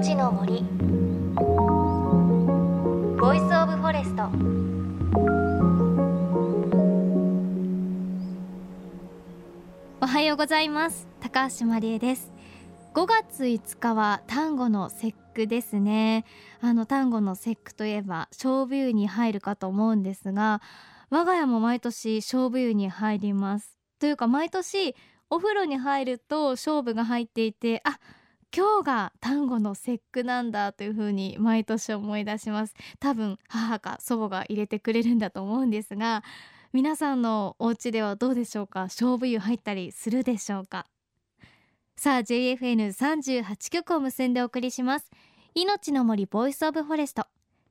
[0.00, 0.62] 命の森。
[3.20, 4.30] Voice of Forest。
[10.00, 11.06] おはようございます。
[11.20, 12.32] 高橋真理恵です。
[12.94, 16.24] 5月5日は端午の節句ですね。
[16.62, 20.62] あの端午の節句といえば菖蒲湯に入るかと思うんですが
[21.10, 23.76] 我が家も毎年菖蒲湯に入ります。
[23.98, 24.94] というか毎年
[25.28, 27.98] お風呂に入ると菖蒲が入っていてあ
[28.56, 32.74] 今日が端午の節句なんだというふうに毎年思い出します。
[32.98, 36.24] 多分母か祖母が入れてくれるんだと思うんですが
[36.72, 38.82] 皆さんのお家ではどうでしょうか？
[38.82, 40.86] 菖蒲湯入ったりするでしょうか？
[41.96, 45.10] さあ JFN38 曲を結んでお送りします。
[45.54, 47.26] 命の森 Voice of Forest。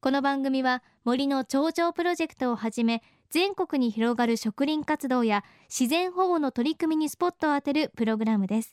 [0.00, 8.72] この番組は森の長城プロジェクトをはじめ全国に広がる植林活動や自然保護の取り組みにスポットを当てるプログラムです。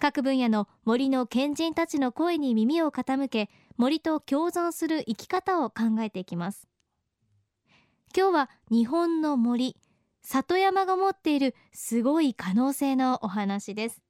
[0.00, 6.68] 各分野の森の賢人たちの声に耳を傾け森と共存する生き方を考えていきます。
[8.16, 9.76] 今日は日本の森
[10.22, 14.00] 里山が持っているすごい可能性のお話です。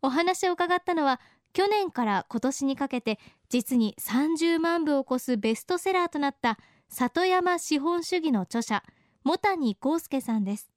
[0.00, 1.20] お話を伺ったのは
[1.52, 3.18] 去年から今年にかけて
[3.50, 8.82] 実に30万部を超すベストセラーとなった里山資本主義の著者
[9.24, 10.69] 茂谷幸介さんです。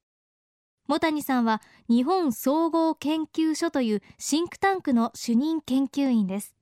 [0.87, 6.53] 茂谷さんは日本総合研究所というシンクタンクの主任研究員です。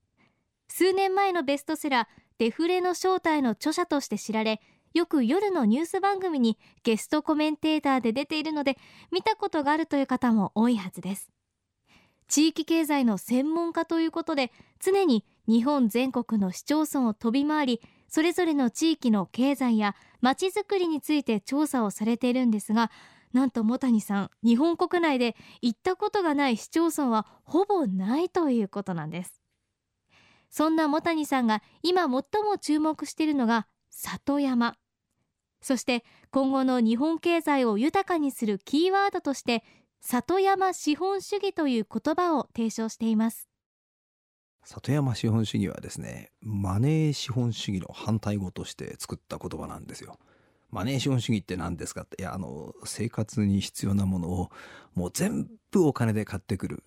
[0.67, 4.61] 数年前のベストセラーデフレの正体の著者として知られ
[4.93, 8.77] よく夜のニュース番組にゲストコメンテーターで出ているので
[9.11, 11.31] 見たことがあるという方も多いはずです。
[12.27, 22.89] 地域経済の専門家ということで常に日本全国の市町村を飛び回りそれぞれの地域の経済やまちづくりについて調査をされているんですが
[23.33, 29.41] なんと茂谷さん日本国内で行ったことがない市町村はほぼないということなんです。
[30.49, 34.75] そんな茂谷さんが今最も注目しているのが里山。
[35.61, 39.63] そして今後の日本経済を豊かにするキーワードとして
[40.01, 43.47] 里山資本主義という言葉を提唱しています。
[44.63, 50.19] 里山資本主義はですねマネー資本主義の反対語として作った言葉なんですよ。
[50.71, 52.21] マネー資本主義って何ですかって。
[52.21, 54.51] いやあの生活に必要なものを
[54.95, 56.83] もう全部お金で買ってくる。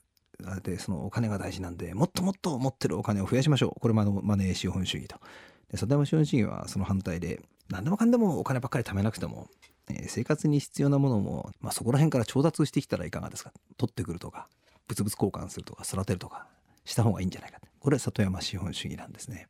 [0.63, 3.81] でそのお金が大事なんでもっともっと持ってるお金を増やしましょう。
[3.81, 5.17] これママネー資本主義と。
[5.71, 9.49] で里山資本主義はその反対で何でもかんでもお金ばっかり貯めなくても、
[9.89, 13.53] えー、生活に必要なものも、まあ、そこら辺から調達してきたらいかがですか。
[13.77, 14.49] 取ってくるとか
[14.89, 16.47] 物々交換するとか育てるとか
[16.85, 17.61] した方がいいんじゃないか。
[17.85, 19.47] これは里山資本主義なんですね。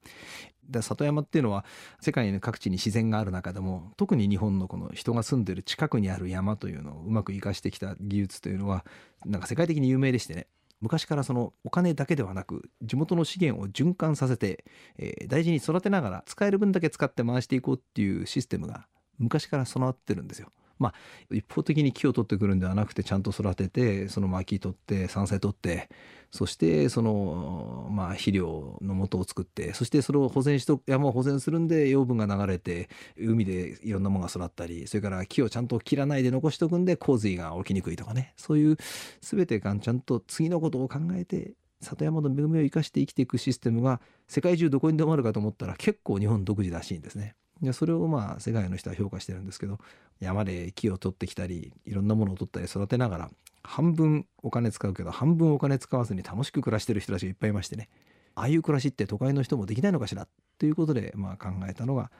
[0.68, 1.64] で里山っていうのは
[2.00, 8.84] 世界の各地に自然がある中でも特に日本のこの人が住んでる近くにある山というのをうまく生かしてきた技術というのは
[9.24, 10.48] なんか世界的に有名でしてね
[10.80, 14.64] 昔からそのお金だけではなく地元の資源を循環させて、
[14.98, 20.48] えー、大事に育てながら使える分だけ使って回していこうっていうシステムが昔から備わってるんですよ。
[20.78, 20.94] まあ、
[21.34, 25.88] 一方的に木を取ってくるんではなくてちゃんと育ててその薪取って山菜取って
[26.30, 38.76] そしてその、まあ、肥料の元を作ってそしてそれを保全しと山を保全するんで養分が流れて海でいろんなものが育ったりそれから木をちゃんと切らないで残しとくんで洪水が起きにくいとかねそういう
[39.20, 47.36] 全てがちゃんと次のことを考えて里山の恵みを生かして生きていくシステムが世界中どこにでもあるかと思ったら結構日本独自らしいんですね。
[47.62, 49.78] でそれをまあ世界の人は評価してるんですけど
[50.20, 53.30] 山で木を取ってきたりいろんなものを取ったり育てながら
[53.62, 57.88] 半分お金使うけど半分お金使わずに楽しく暮らしてる人たちがいっぱいいましてね。
[58.36, 60.26] ああいう暮らしって都会の人もできないのかしら？
[60.58, 62.10] ということでまあ考えたのが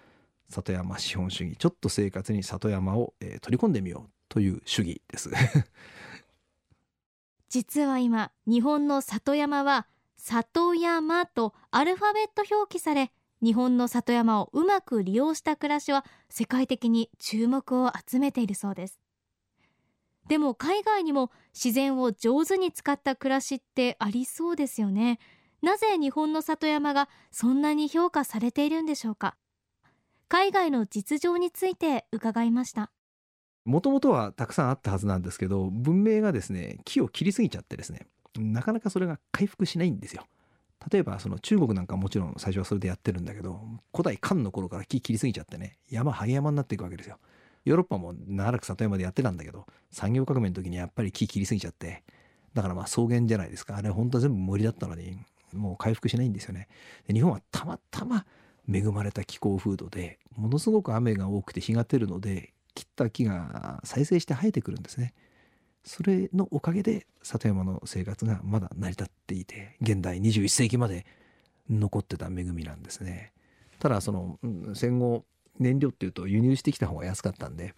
[0.49, 5.31] 里山資本主義ちょっと生活に里山を、えー、取り込んでみようという主義です。
[7.49, 13.13] 実は今日本の里山は里山とアルファベット表記され
[13.45, 18.99] 日本の里山をうまく利用した暮らしは世界的に注目を集めているそうです。
[20.29, 25.19] でも海外にも自然を上手に使った暮らしってありそうですよね。
[25.63, 29.37] なぜ日本の里山がそんなに評価されているんでしょうか。
[30.29, 32.91] 海外の実情について伺いました。
[33.67, 38.07] もともとはたくさんあったはずなんですけど文明がですね木を切りすぎちゃってですね
[38.39, 40.25] なかなかそれが回復しないんですよ。
[40.91, 43.61] 例えばその中国なんかもちろん最初はそれでやってるんだけど
[43.93, 47.19] 古代漢の頃から木切りすぎちゃってね山ハゲ山になっていくわけですよ。
[47.65, 52.03] ヨーロッパも長らく里山でやってたんだけど産業革命の時にやっぱり木切りすぎちゃって
[52.53, 55.19] だからまあ草原じゃないですかあれ本当は全部森だったのに
[55.55, 56.69] もう回復しないんですよね。
[57.07, 58.27] で日本はたまたま
[58.71, 65.15] 恵まれた気候風土でものすごく雨が多くて日が照るので切った木が再生して生えてくるんですね。
[65.85, 71.07] それのおかげで里山の生活がまだ成り立っていて現代21世紀まで
[71.69, 73.33] 残ってた恵みなんですね。
[73.79, 74.39] ただその
[74.75, 75.25] 戦後
[75.59, 77.75] 燃料っていうと輸入してきた方が安かったんで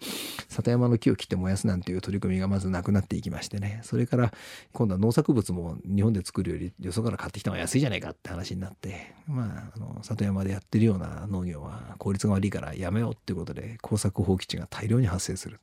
[0.49, 4.33] 里山の木を切って燃やすなんていう取り組みがまずなくなっていきましてねそれから
[4.73, 15.59] 今度は農作物も日本で作るよりよそから買ってきた方が安いじゃないかって話になってまああの里山でやってるような農業は効率が悪いからやめようっていうことで耕作放棄地が大量に発生する。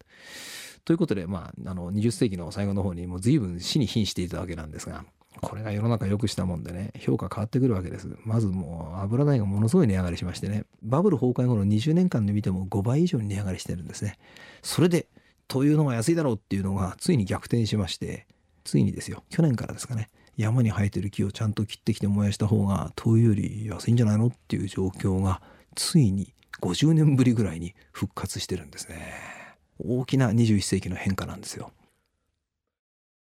[0.84, 5.04] ということで、まあ、あの20世紀の最後の方にもう随分死に瀕していたわけなんですが
[5.40, 8.08] これが世の中良くしたもんでね、評価変わってくるわけです。
[8.24, 14.18] まずもう油代がものすごい値上がりしましてね、バブル崩壊後の20年間で見ても5倍以上に値上がりしてるんですね。
[14.62, 15.08] それで、
[15.48, 18.26] というのが安いだろうっていうのがついに逆転しまして、
[18.64, 25.42] ついにですよ、去年からですかね、山に生えてる木をちゃんと切ってきて燃やした方が灯油より安いんじゃないのっていう状況が
[25.74, 29.33] ついに50年ぶりぐらいに復活してるんですね。
[29.78, 31.72] 大きな21世紀の変化なんですよ。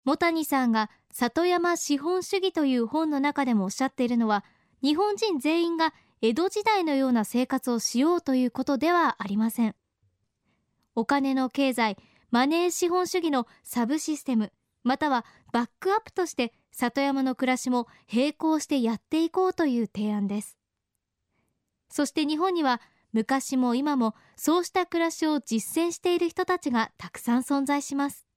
[0.06, 4.46] 茂谷さんが里山資本主義という本の中でもおっしゃっているのは
[4.82, 9.76] 日本人全員が江戸時代のような生活をしようということではありません
[10.96, 11.98] お金の経済
[12.32, 14.54] マネー資本主義のサブシステム
[14.84, 20.58] またはバックアップとして里山の暮らしも並行してやっていこうという提案です
[21.90, 22.82] そして日本には
[23.14, 28.28] 昔も今もそうした暮らしを実践している人たちがたくさん存在します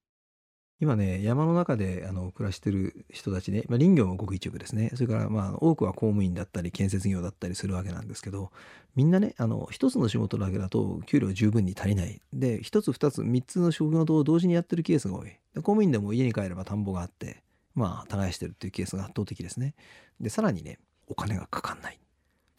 [0.81, 4.91] 今ね、山の中であの暮らしてる人たちね、まあ、林業もごく一部ですね。
[4.95, 8.51] それからまあ多くは公務員だったり建設業だったりするわけなんですけど、
[8.95, 12.23] みんなね、あの一つの仕事だけだと給料十分に足りない。
[12.33, 15.27] で、一つ二つ三つの仕事を同時にやってるケースが多い。
[15.27, 17.43] で公務員でも家に帰れば田んぼがあって、
[17.75, 19.75] まあ耕してるっていうケースが圧倒的ですね。
[20.19, 20.79] で、さらにね、
[21.09, 22.01] お金がかかんない。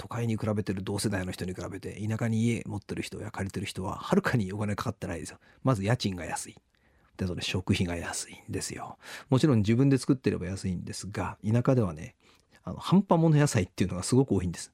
[0.01, 5.37] 都会に比べてる同世代の人に比べて田舎に家持ってる人や借りてる人ははるかにお金かかってないですよ。
[5.63, 6.55] まず家賃が安い。
[7.17, 8.97] でそれ食費が安いんですよ。
[9.29, 12.15] もちろん自分で作ってれば安いんですが田舎ではね
[12.63, 14.73] あの半端物野菜っていうのがすごく多いんです。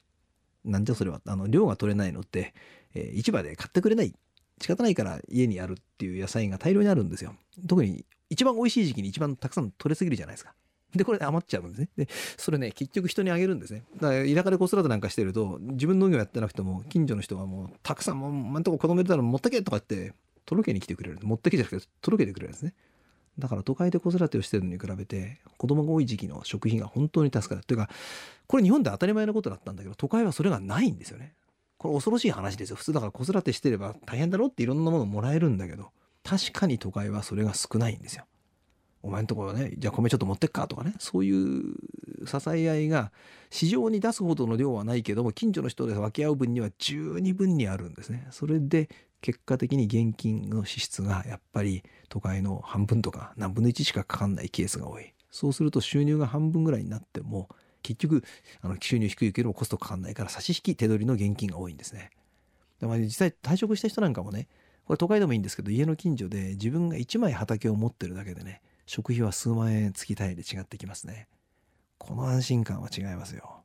[0.64, 2.54] なんじゃそれはあの量が取れないのって、
[2.94, 4.14] えー、市場で買ってくれない
[4.62, 7.34] 仕方ないから家にあるっていう野菜が大量にあるんですよ。
[7.66, 10.54] 特に一番美味しい時期に一番たくさん取れすぎるじゃないですか。
[10.94, 11.88] で、これ余っちゃうんですね。
[11.96, 13.84] で、それね、結局人にあげるんですね。
[14.00, 20.14] だから田舎で子育てなんかしてると、自分農業やってなくても、近所の人がもう、たくさん、もう、まんとこ子供いるたら持ってけとかって、
[20.46, 21.18] 届けに来てくれる。
[21.22, 22.74] 持ってきてくれる届けてくれるんですね。
[23.38, 27.64] だから都会で子育てをしてるのに比べて子供が多い時期の食費が本当に助かる。
[27.64, 27.88] というか
[28.46, 31.34] これ日本で当たり前のことだったんだけど都会はそれがないんですよね。
[31.78, 32.76] これ恐ろしい話ですよ。
[32.76, 35.90] 普通だから子育てしてれば大変だろっていろんなものもらえるんだけど
[36.24, 38.24] 確かに都会はそれが少ないんですよ。
[39.02, 41.74] お前んところねじゃあ米ちょっと持ってっかとかねそういう
[42.26, 43.12] 支え合いが
[43.50, 48.26] 市場に出すほどの量はないけども近所の人で分け合う分には十二分にあるんですね。
[48.30, 48.88] それで
[49.20, 55.12] 結果的に現金の支出がやっぱり都会の半分とか何分の1しかかかんないケースが多い。
[55.30, 57.48] そうすると収入が半分ぐらいになっても
[57.82, 58.24] 結局
[58.60, 62.10] あの収入低いけどコストかかんないから差し引き手取りの現金が多いんですね。
[62.80, 64.48] でも実際退職した人なんかもね
[64.84, 71.28] これ都会でもいいんですけど家の近所で自分が1枚畑を持ってるだけでね食費は数万円月単位で違ってきますね。
[71.98, 73.60] この安心感は違いますよ。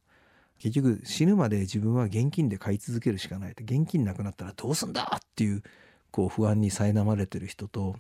[0.59, 5.63] 結局死ぬまで自分は現金で買い続けるしかないって現金なくなったらどうすんだっていう
[6.11, 7.95] こう不安に苛まれてる人と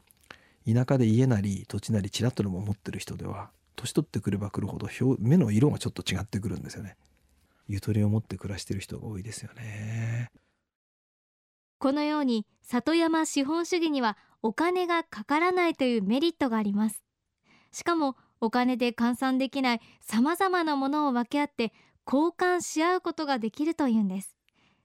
[0.67, 6.97] 田舎で家なり土地なりちらっとでも持ってる人では年取ってくればくるほど目の色がちょっと違ってくるんですよね。
[7.69, 10.29] ゆとりを持って暮らしてる人が多いですよね。
[11.79, 17.01] このように里山資本主義にはお金がかからないというメリットがあります。
[17.73, 21.73] しかもお金で換算できない様々なものを分け合って
[22.05, 24.35] 交換し合うことができるというんです。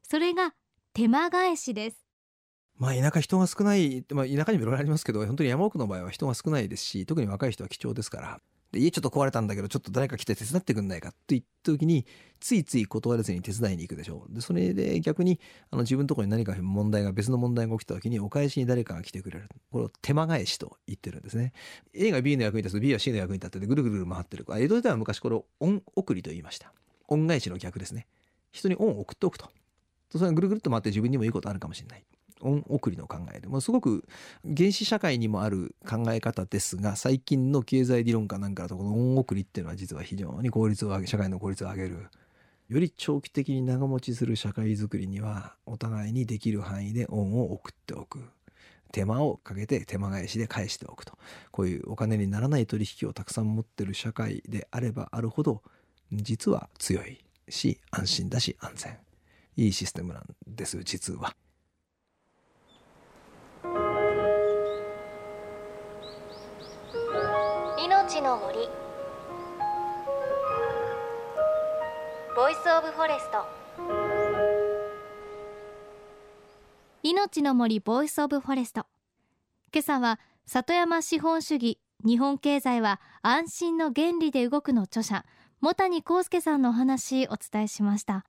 [0.02, 0.54] それが
[0.94, 2.06] 手間返しです。
[2.76, 8.40] まあ田舎人が少ない、まあ、田舎にもいろいろありますけど本当に山奥の場合は人が少ないですし特に若い人は貴重ですから。
[8.72, 12.06] で家ちょっと壊れたんだけどちょっと誰か来て手伝ってくんないかって言った時に
[12.40, 21.52] ついつい断れずに手伝いに行くでしょうでそれで逆にあの自分のところに何か問題が別の問題が起きた時にお返しに誰かが来てくれるこれを手間返しと言ってるんですね
[21.94, 26.72] A が B の役に立つと B は C の役に立っててぐるぐる回ってる江戸時代は昔これを恩送りと言いました
[27.08, 28.06] 恩返しの逆ですね。
[28.52, 29.50] 人に恩を送っておくと。
[30.10, 32.04] それがぐるぐるっと回って自分にもいいことあるかもしれない。
[32.42, 34.06] 恩送りの考えでもすごく
[34.44, 42.08] 原始社会にもある考え方ですが最近の経済理論家なんかだとこの恩送りっていうのは実は非常に効率を上げ社会の効率を上げる
[42.68, 48.20] より長期的に長持ちする社会づくりにはお互いにできる範囲で恩を送っておく。
[48.92, 51.18] 手間をかけて手間返しで返しておくと。
[51.50, 55.62] こういうお金にならない取引をたくさん持ってる社会であればあるほど
[56.12, 58.98] 実は強いし安心だし安全。
[59.56, 61.34] いいシステムなんです実は。
[68.28, 68.58] の森。
[72.36, 73.46] Voice of Forest。
[77.02, 78.84] 命の森 Voice of Forest。
[79.72, 85.24] 今朝は里山資本主義日本経済は安心の原理で動くの著者
[85.62, 88.26] 茂谷幸介さんのお話お伝えしました。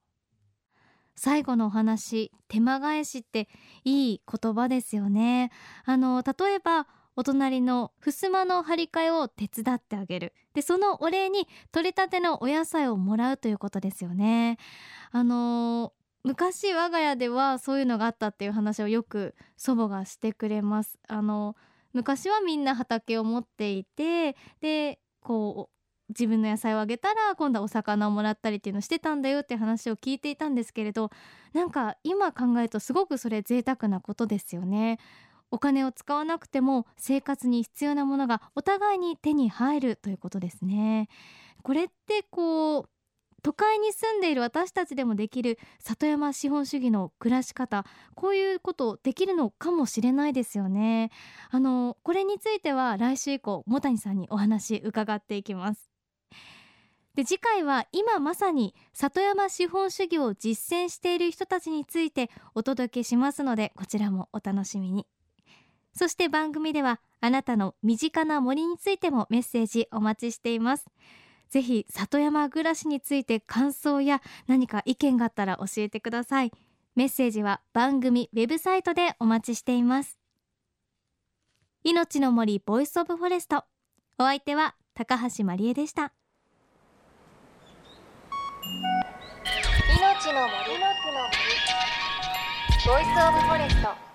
[1.18, 3.50] 最後のお話手間返しって
[3.84, 5.51] いい言葉ですよね。
[5.84, 6.88] あの例えば
[7.20, 10.34] お隣の襖の張り替えを手伝ってあげる。
[10.54, 14.58] でそのお礼に取れたてのお野菜をもらうということですよね。
[15.12, 15.92] あの
[16.24, 20.98] 昔我が家ではそういうのがあったっていう話をよく祖母がしてくれます。
[21.10, 21.58] あの
[21.92, 31.12] 昔はみんな畑を持っていてでこう自分の野菜をあげたら今度はお魚をもらったりっていうのをしてたんだよって話を聞いていたんですけれど
[31.52, 35.00] なんか今考えるとすごくそれ贅沢なことですよね。
[35.51, 41.10] お金を使わなくても生活に必要なものがお互いに手に入るということですね。
[41.63, 42.89] これってこう
[43.41, 51.12] 都会に住んでいる私たちでもできる里山資本主義の暮らし方こういうことできるのかもしれないですよね。
[51.50, 55.89] あのこれについては来週以降茂谷さんにお話伺っていきます。
[57.15, 65.06] で次回は今まさに里山資本主義を実践している人たちについてお届けしますのでこちらもお楽しみに。
[65.93, 70.86] そして番組ではあなたの身近な森についてもメッセージお待ちしています。
[71.50, 76.51] ぜひ里山暮らしについて感想や何か意見があったら教えてください。
[76.96, 80.19] メッセージは番組ウェブサイトでお待ちしています。
[81.84, 83.63] 命の森 Voice of Forest。
[84.17, 86.13] お相手は高橋真理恵でした。
[89.98, 90.53] 命の森。
[92.86, 94.09] Voice of Forest。